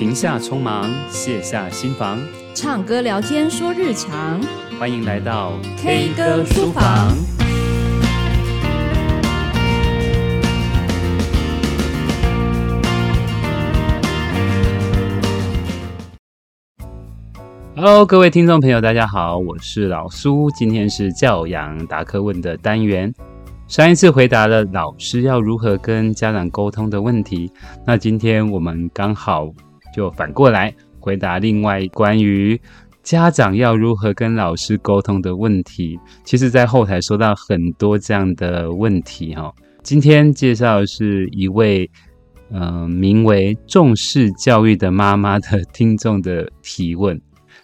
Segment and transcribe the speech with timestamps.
[0.00, 2.18] 停下匆忙，卸下心防，
[2.54, 4.40] 唱歌聊天说日常。
[4.78, 7.14] 欢迎来到 K 歌书房。
[17.76, 23.12] Hello，各位听众朋友，大家好，我是老苏，今天是教养答课问的单元。
[23.68, 27.52] 上一次回答了老师要如何跟家长沟通的问题，
[27.86, 29.50] 那今天我们刚好
[29.94, 32.60] 就反过来回答另外关于
[33.02, 35.98] 家长要如何跟老师沟通的问题。
[36.24, 39.52] 其实，在后台收到很多这样的问题哈。
[39.82, 41.90] 今天介绍的是一位
[42.50, 47.18] 嗯、呃、名为重视教育的妈妈的听众的提问，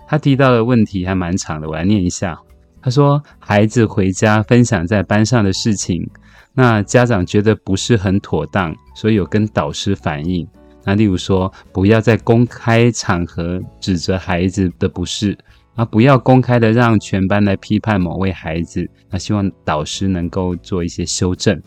[0.09, 2.39] 他提到的问题还蛮长的，我来念一下。
[2.81, 6.09] 他说：“孩子回家分享在班上的事情，
[6.55, 10.47] 那家长觉得不是很妥当，所以有跟导师反映。
[10.87, 15.37] 那例如说，不要在公开场合指责孩子的不是，
[15.75, 18.89] 啊，不要公开的让全班来批判某位孩子。
[19.11, 21.61] 那希望导师能够做一些修正。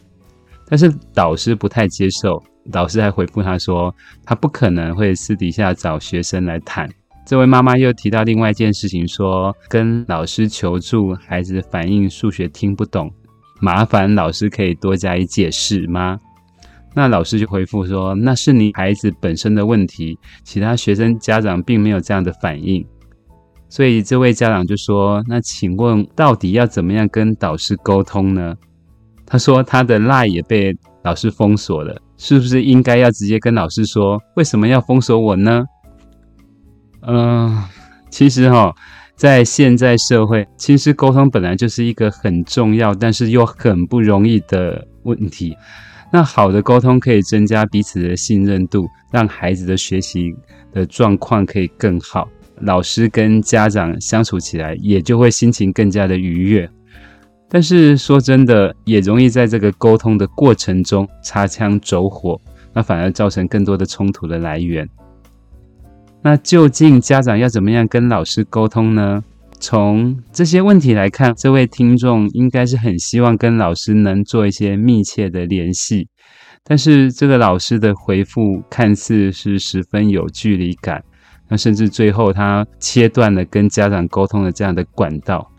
[0.68, 6.90] 但是导师不太接受，导师还回复他说，他不可能会私底下找学生来谈。”
[7.28, 13.12] 这位妈妈又提到另外一件事情，说跟老师求助，孩子反映数学听不懂，
[13.60, 16.20] 麻烦老师可以多加以解释吗？
[16.94, 22.86] 那老师就回复说，那是你孩子本身的问题，其他学生家长并没有这样的反应。
[23.70, 28.56] 所以这位家长就说，那请问到底要怎么样跟导师沟通呢？
[29.26, 35.64] 他说他的 LINE 也被老师封锁了，是不是应该要直接跟老师说，为什么要封锁我呢？
[37.02, 37.64] 嗯、
[38.10, 38.74] 其实哈，
[39.16, 45.56] 在现在社会，亲师沟通本来就是一个很重要，但是又很不容易的问题。
[46.12, 50.36] 那好的沟通可以增加彼此的信任度，让孩子的学习
[50.74, 52.28] 的状况可以更好，
[52.62, 56.70] 老师跟家长相处起来也就会心情更加的愉悦。
[57.48, 62.40] 但是说真的，也容易在这个沟通的过程中擦枪走火，
[62.74, 64.88] 那反而造成更多的冲突的来源。
[66.22, 69.24] 那究竟家长要怎么样跟老师沟通呢？
[69.60, 76.08] 从这些问题来看，这位听众应该是很希望跟老师能做一些密切的联系，
[76.64, 81.04] 但是这个老师的回复看似是十分有距离感，
[81.50, 85.52] 那甚至最后他切断了跟家长沟通的这样的管道。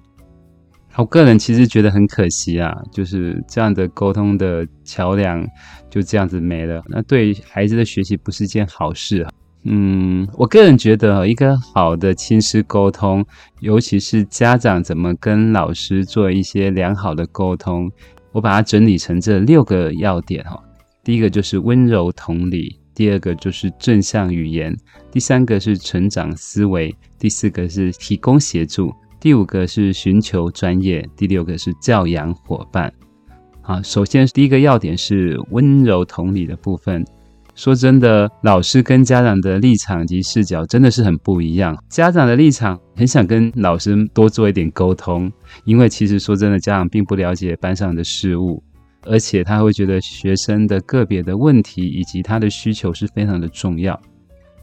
[0.96, 5.46] 我个人其实觉得很可惜啊，就是这样的沟通的桥梁
[5.88, 9.30] 就这样子没了，那对孩子的学习不是件好事啊。
[9.64, 13.22] 嗯，我个人觉得，一个好的亲师沟通，
[13.60, 17.90] 尤其是家长怎么跟老师做一些良好的沟通，
[18.32, 20.58] 我把它整理成这六个要点哈。
[21.04, 24.74] 第一个就是温柔同理，第二个就是正向语言，
[25.10, 28.90] 第三个是成长思维，第四个是提供协助，
[29.20, 32.90] 第五个是寻求专业，第六个是教养伙伴。
[33.60, 37.04] 啊，首先第一个要点是温柔同理的部分。
[37.60, 41.76] 说真的，老师跟家长的立场及视角真的是很不一样。
[41.90, 45.30] 家长的立场很想跟老师多做一点沟通，
[45.64, 48.62] 因为其实说真的，家长并不了解班上的事物，
[49.02, 54.00] 而且他会觉得学生的个别的问题以及他的需求是非常的重要。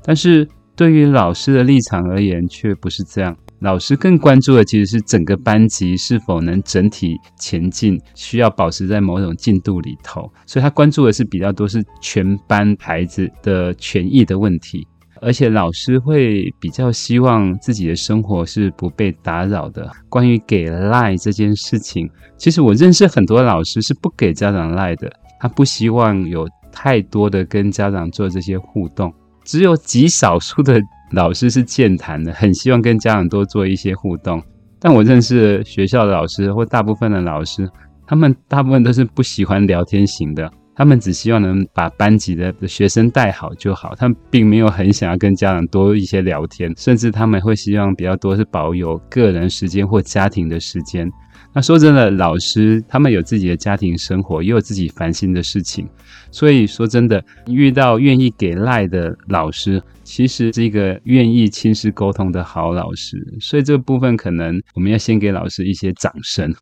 [0.04, 3.38] 但是对于老师的立场而言，却不是这样。
[3.60, 14.88] 老师更关注的其实是整个班级是否能整体前进，需要保持在某种进度里头，所以他关注的是比较多是全班孩子的权益的问题，
[15.22, 19.92] 而且老师会比较希望自己的生活是不被打扰的。
[20.08, 22.08] 关于给 LINE 这件事情，
[22.38, 29.12] 其实我认识很多老师是不给家长 LINE 的，他不希望有太多的跟家长做这些互动，
[29.44, 30.80] 只有极少数的。
[31.12, 34.42] 老师是健谈的，很希望跟家长多做一些互动。
[34.80, 37.70] 但我认识学校的老师或大部分的老师，
[38.06, 51.10] 他们大部分都是不喜欢聊天型的，他们只希望能把班级的学生带好就好，他们并没有很想要跟家长多一些聊天，甚至他们会希望比较多是保有个人时间或家庭的时间。
[51.54, 55.88] 那说真的，老师他们有自己的家庭生活，也有自己烦心的事情，
[56.30, 63.18] 所以说真的，遇到愿意给赖的老师，其实是一个愿意亲师沟通的好老师。
[63.40, 66.54] 所以这部分可能我们要先给老师一些掌声。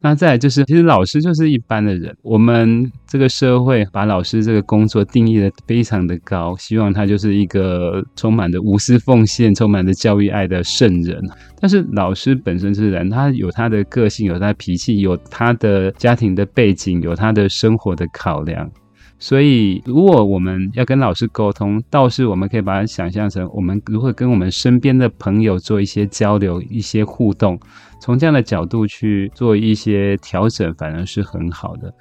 [0.00, 11.20] 那再来就是，其实老师就是一般的人，我们这个社会把老师这个工作定义的非常的高，希望他就是一个充满着无私奉献、充满着教育爱的圣人。
[11.60, 18.70] 但是老师本身是人，他有他的个性，有他的脾气，有他的家庭的背景，有他的生活的考量。
[19.18, 27.58] 所以，如果我们要跟老师沟通，倒是我们可以把它想象成我们如何跟我们身边的朋友做一些交流、一些互动，
[27.98, 31.92] 从这样的角度去做一些调整，反而是很好的。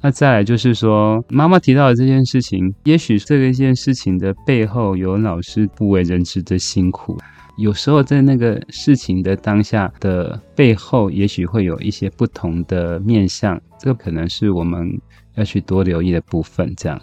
[0.00, 7.18] 那再来就是说，妈妈提到的这件事情，也许这个一件事情的背后有老师不为人知的辛苦。
[7.58, 14.98] 有时候在那个事情的当下的背后，也许会有一些不同的面向，这个可能是我们。
[15.34, 17.00] 要去多留意的部分，这样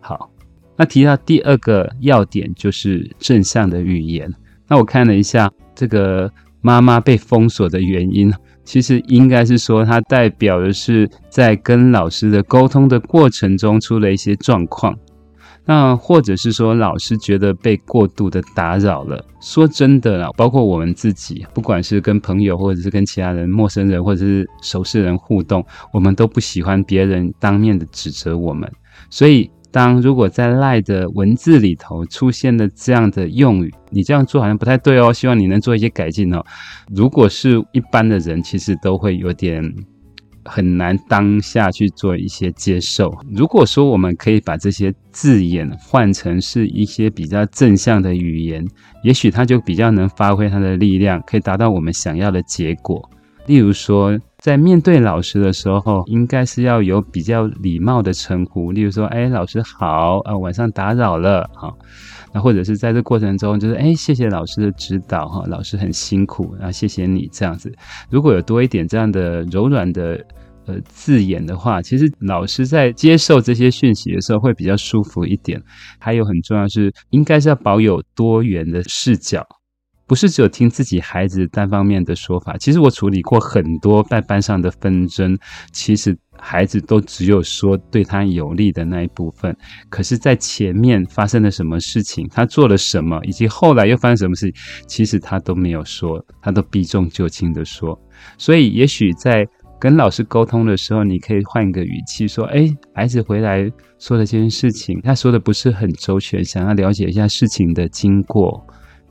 [0.00, 0.30] 好。
[0.76, 4.32] 那提到第二个要点就是正向的语言。
[4.68, 8.32] 那我看了一下这个妈妈被封锁的原因，
[8.64, 14.96] 其实应该是说它代表的是在跟老师的沟通的过程中出了一些状况。
[15.70, 19.22] 那或者是说，老师觉得被过度的打扰了。
[19.38, 25.62] 说真的啦，包括我们自己，不管是跟朋友，或者是跟其他人、陌生人，或者是熟识人互动，
[25.92, 28.66] 我们都不喜欢别人当面的指责我们。
[29.10, 36.42] 所以，当如果在赖的文字里头出现了这样的用语，你这样做好像不太对哦，希望你能做一些改进哦。
[36.94, 39.62] 如果是一般的人，其实都会有点。
[40.48, 43.14] 很难当下去做一些接受。
[43.30, 48.66] 如果说我们可以把这些字眼换成是一些比较正向的语言，
[49.02, 53.08] 也许它就比较能发挥它的力量，可以达到我们想要的结果。
[53.46, 61.78] 例如说，在面对老师的时候，应该是要有比较礼貌的称呼，例如说，哎，老师好，啊，晚上打扰了，好。
[62.32, 67.72] 那或者是在这过程中，就是哎，谢谢老师的指导哈，老师很辛苦，啊，谢谢你这样子。
[68.10, 70.24] 如果有多一点这样的柔软的
[70.66, 75.60] 呃字眼的话，其实老师在接受这些讯息的时候会比较舒服一点。
[75.98, 79.42] 还有很重要是，应该是要保有多元的视角，
[80.08, 82.56] 不是只有听自己孩子单方面的说法。
[82.56, 85.38] 其实我处理过很多在班上的纷争，
[85.72, 86.16] 其实。
[86.40, 89.52] 孩子都只有说对他有利的那一部分，
[89.88, 94.54] 可是，在前面发生了什么事情，他做了什么，以及后来又发生什么事情，
[94.86, 98.00] 其实他都没有说，他都避重就轻的说。
[98.38, 99.44] 所以，也许在
[99.80, 103.68] 跟老师沟通的时候，你可以换一个语气说：“哎，孩子回来
[103.98, 108.64] 说了这件事情，他说的不是很周全，想要了解一下事情的经过。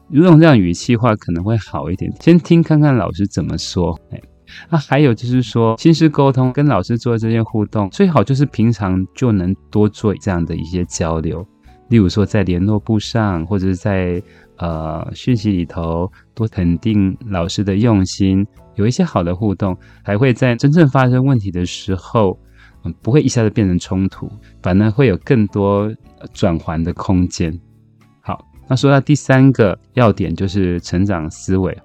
[0.09, 4.21] 用这样语气话可能会好一点，先听看看老师怎么说。”哎。
[4.69, 11.45] 那、啊、还有就是说，心师沟通跟老师做这些互动，最好就是平常就能多做这样的一些交流。
[11.89, 14.23] 例如说，在联络簿上，或者是在
[14.55, 22.39] 呃讯息里头，多肯定老师的用心，有一些好的互动，还会在真正发生问题的时候，
[22.85, 24.31] 嗯，不会一下子变成冲突，
[24.63, 25.93] 反而会有更多
[26.33, 27.59] 转圜的空间。
[28.67, 31.75] 那说到第三个要点，就是成长思维。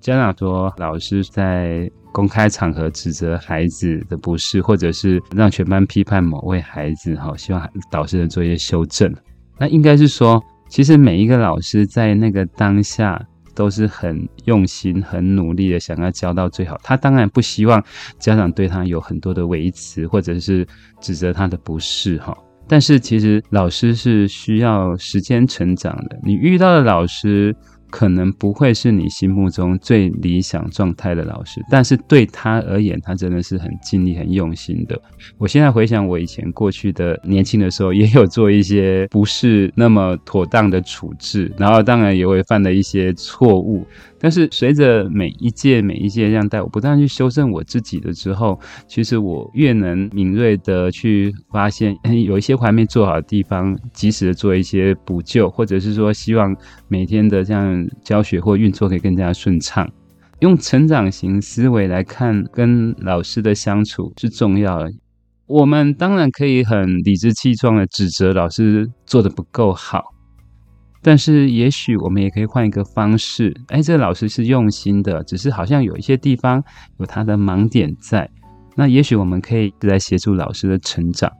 [0.00, 9.14] 家长说，老师在公开场合指责孩子的不是，或者是让全班批判某位孩子，哈，希望导师能做一些修正。
[9.58, 16.78] 那应该是说，其实每一个老师在那个当下都是很用心、很努力的，想要教到最好。
[16.82, 17.82] 他当然不希望
[18.18, 20.66] 家长对他有很多的维持，或者是
[21.00, 22.36] 指责他的不是，哈。
[22.66, 26.18] 但是其实老师是需要时间成长的。
[26.22, 27.54] 你遇到的老师，
[27.90, 35.00] 可能不会是你心目中最理想状态的老师，但是对他而言，他真的是很尽力、很用心的。
[35.38, 43.86] 我现在回想我以前过去的年轻的时候，也有做一些不是那么妥当的处置，然后当然也会犯了一些错误。
[44.24, 56.56] 但是随着每一届每一届这样带，我不断去修正我自己的之后，其实我越能敏锐的去发现， 有一些我还没做好的地方，及时的做一些补救，或者是说希望
[56.88, 59.86] 每天的这样教学或运作可以更加顺畅。
[60.40, 64.90] 用成长型思维来看，跟老师的相处是重要的。
[65.44, 70.13] 我们当然可以很理直气壮的指责老师做得不够好。
[71.04, 73.54] 但是，也许我们也可以换一个方式。
[73.68, 76.64] 哎，这个老师是用心的，只是好像有一些地方
[76.98, 78.28] 有他的盲点在。
[78.74, 81.30] 那也许我们可以来协助老师的成长。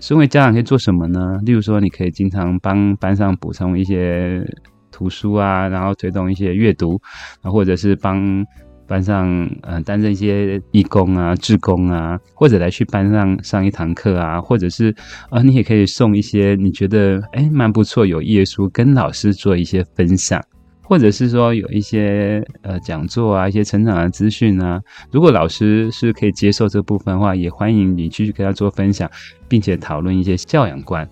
[0.00, 1.38] 身为家长可以做什么呢？
[1.44, 4.44] 例如说，你可以经常帮班上补充一些
[4.90, 7.00] 图书啊，然后推动一些阅读，
[7.42, 8.44] 啊，或者是帮。
[8.92, 14.90] 班上，呃，担任一些义工啊、志工啊，或者来去班上上一堂课啊，或者是，
[15.30, 20.44] 啊、呃，你也可以送一些你觉得诶蛮不错有意义的书，跟老师做一些分享，
[20.82, 24.78] 或者是说有一些呃讲座啊、一些成长的资讯啊，
[25.10, 29.10] 如果老师是可以接受这部分的话，也欢迎你继续跟他做分享，
[29.48, 31.08] 并且讨论一些教养观。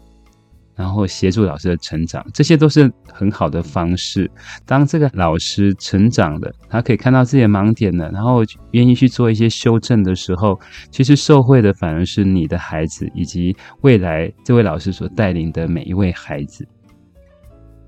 [0.80, 4.30] 然后协助老师的成长，这些都是很好的方式。
[4.64, 10.58] 当这个老师成长了，他可以看到自己的盲点了，然后愿意去做一些修正的时候，
[10.90, 16.66] 其实受惠的反而是你的孩子，以及未来这位老师所带领的每一位孩子。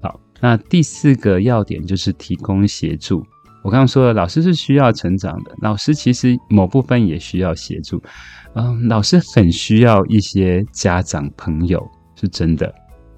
[0.03, 3.25] 好，那第四个要点就是提供协助。
[3.65, 8.03] 我刚刚说了，老师是需要成长的，老师其实某部分也需要协助。
[8.55, 11.83] 嗯，老师很需要一些家长朋友，
[12.21, 12.71] 是真的。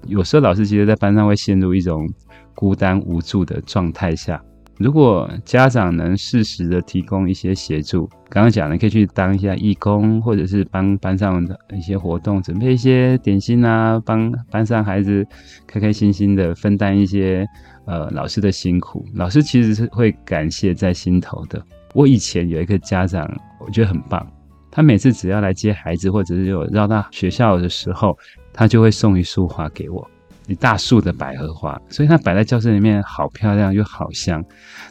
[0.07, 2.07] 有时候老师其实，在班上会陷入一种
[2.53, 4.41] 孤单无助的状态下。
[4.77, 15.25] 如果家长能适时的提供一些协助，刚刚讲的可以去当一下义工，或者是帮班上的一些活动准备一些点心啊，帮班上孩子
[15.65, 17.47] 开开心心的分担一些
[17.85, 21.63] 呃老师的辛苦，老师其实是会感谢在心头的。
[21.93, 23.25] 我以前有一个家长，
[23.65, 24.27] 我觉得很棒，
[24.69, 28.15] 他每次只要来接孩子，或者是有绕到学校的时候。
[28.57, 30.09] 他就会送一束花给我，
[30.47, 34.41] 一大束的百合花，所以它摆在教室里面好漂亮又好香，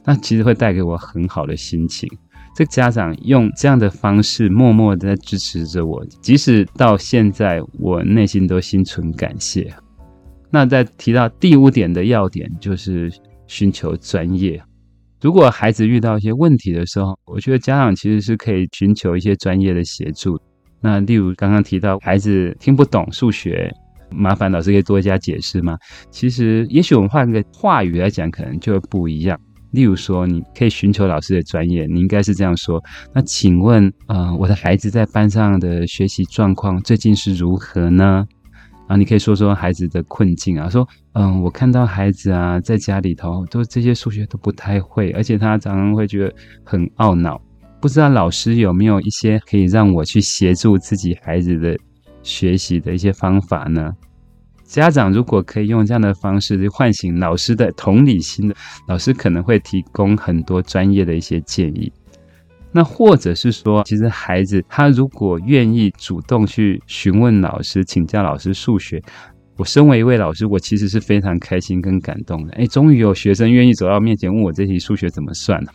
[0.04, 2.06] 那其实会带给我很好的心情。
[2.54, 9.74] 这个家长用这样的方式默默的在支持着我，即使到现在，我内心都心存感谢。
[10.50, 13.10] 那在提到第五点的要点，就是
[13.48, 14.62] 寻求专业。
[15.20, 20.38] 如果孩子遇到一些问题的时候，我觉得家长其实是可以寻求一些专业的协助。
[20.84, 23.74] 那例如刚刚提到孩子听不懂数学，
[24.10, 25.78] 麻烦老师可以多加解释吗？
[26.10, 29.40] 其实，也许我们换个话语来讲，可能就不一样。
[29.70, 38.26] 例如说，你可以寻求老师的专业，你应该是这样说：那请问，呃，我的孩子在班上的学习状况最近是如何呢？
[38.86, 47.40] 啊，你可以说说孩子的困境啊，说，嗯，我看到孩子啊，在家里头都这些数学都不太会，而且他常常会觉得很懊恼。
[47.84, 51.76] 不知道老师有没有一些可以让我去协助自己孩子的
[52.22, 53.92] 学习的一些方法呢？
[54.62, 58.56] 家长如果可以用这样的方式去唤醒老师的同理心的，
[58.88, 61.92] 老师可能会提供很多专业的一些建议。
[62.72, 68.98] 那或者是说，其实孩子他如果愿意主动去询问老师、请教老师数学，
[69.58, 72.54] 我身为一位老师，我其实是非常开心跟感动的。
[72.54, 75.70] 哎，终于有学生愿意走到面前问我这题数学怎么算了。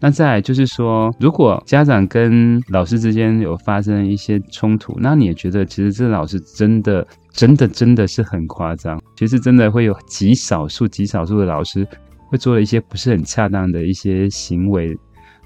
[0.00, 9.00] 那再来就是说，如果家长跟老师之间有发生一些冲突，那你也觉得其实这老师真的、真的、真的是很夸张。
[9.16, 11.86] 其实真的会有极少数、极少数的老师
[12.28, 14.94] 会做了一些不是很恰当的一些行为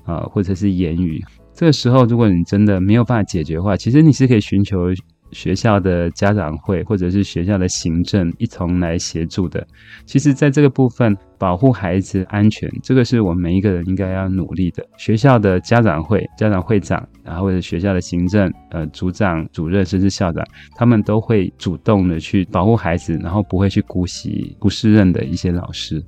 [0.04, 1.24] 啊、或者是言语。
[1.54, 4.88] 这个时候，如果你真的没有办法解决的话，其实你是可以寻求。
[5.32, 9.66] 学校的家长会或者是学校的行政一同来协助的。
[10.06, 14.84] 其实，在这个部分，保护孩子安全，这个是我们每一个人应该要努力的。
[14.96, 20.44] 学校的家长会、家长会长，然后或者学校的行政、呃组长、主任，甚至校长，
[20.76, 26.02] 他们都会主动的去保护孩子，然后不会去姑息不适任的一些老师。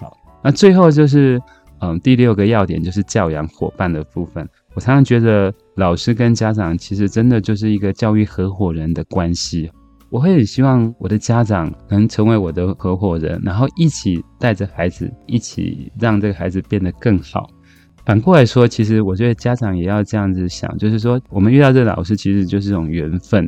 [0.00, 1.40] 好，那最后就是，
[1.80, 4.48] 嗯，第六个要点就是教养伙伴的部分。
[4.74, 9.70] 我常常觉得，老师跟家长其实真的就是一个教育合伙人的关系。
[10.10, 17.48] 我会很希望我的家长能成为我的合伙人，然后一起带着孩子，一起让这个孩子变得更好。
[18.06, 23.46] 反过来说，其实我觉得家长也要这样子想，就是说，我们遇到这老师其实就是一种缘分。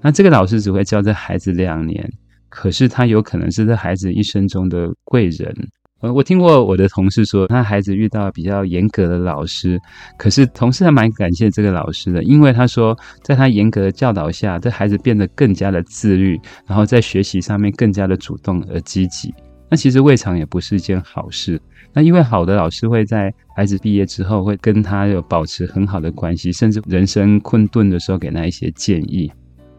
[0.00, 2.08] 那这个老师只会教这孩子两年，
[2.48, 5.52] 可是他有可能是这孩子一生中的贵人。
[6.12, 9.80] 我听过我的同事说，他孩子遇到比较严格的老师，
[10.16, 19.32] 可是同事还蛮感谢这个老师的，因为他说，在他严格的教导下，这孩子变得更加的自律，然后在学习上面更加的主动而积极。
[19.68, 21.60] 那其实未尝也不是一件好事。
[21.92, 29.32] 那因为好的老师会在孩子毕业之后，会跟他有保持很好的关系，甚至人生困顿的时候给他一些建议。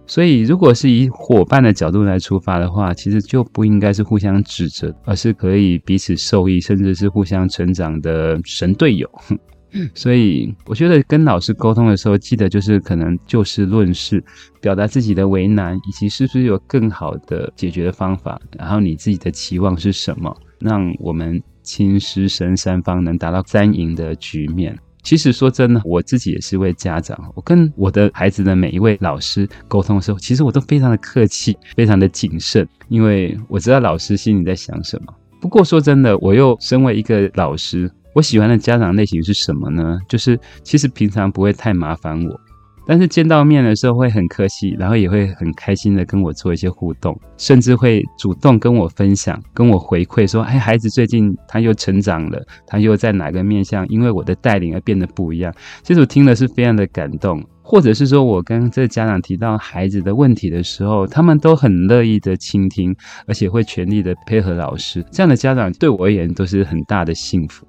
[0.08, 9.10] 所以，如果是以伙伴的角度来出发的话，其实就不应该是互相指责，而是可以彼此受益，甚至是互相成长的神队友。
[9.94, 14.24] 所以，我觉得跟老师沟通的时候，记得就是可能就事论事，
[14.62, 24.76] 表达自己的为难，以及是不是有更好的解决的方法，然后你自己的期望是什么，让我们亲师生三方能达到三赢的局面。
[25.08, 27.18] 其实说真的，我自己也是一位家长。
[27.34, 35.14] 我跟我的孩子的每一位老师沟通的时候，其实我都非常的客气，非常的谨慎，因为我知道老师心里在想什么。
[35.40, 39.98] 不过说真的，我又身为一个老师，我喜欢的家长类型是什么呢？
[40.10, 42.42] 就是其实平常不会太麻烦我。
[42.88, 55.54] 但是见到面的时候会很客气，然后也会很开心的跟我做一些互动，甚至会主动跟我分享、跟我回馈说：“哎，孩子最近他又成长了，他又在哪个面向因为我的带领而变得不一样。”
[55.84, 57.44] 其实我听了是非常的感动。
[57.70, 62.96] 或者是说我跟这家长提到孩子的问题的时候，他们都很乐意的倾听，
[63.28, 65.06] 而且会全力的配合老师。
[65.12, 67.68] 这样的家长对我而言都是很大的幸福。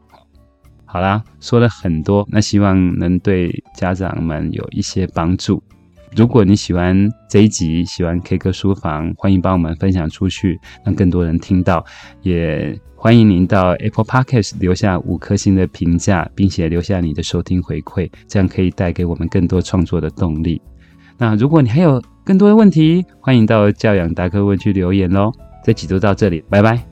[0.90, 5.62] 好啦，说了很多，那希望能对家长们有一些帮助。
[6.16, 6.96] 如果你喜欢
[7.28, 11.84] 这一集，喜欢 K 歌书房，欢迎帮我们分享出去，让更多人听到。
[12.22, 20.60] 也欢迎您到 Apple Podcast 留下五颗星的评价，并且留下你的收听回馈，这样可以带给我们更多创作的动力。
[21.18, 25.30] 那如果你还有更多的问题，欢迎到教养达克问去留言喽。
[25.62, 26.87] 这集就到这里，拜拜。